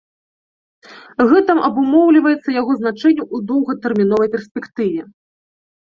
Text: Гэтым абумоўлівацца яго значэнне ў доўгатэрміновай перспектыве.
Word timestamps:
Гэтым 1.33 1.57
абумоўлівацца 1.67 2.49
яго 2.61 2.71
значэнне 2.81 3.23
ў 3.35 3.45
доўгатэрміновай 3.53 4.29
перспектыве. 4.37 5.01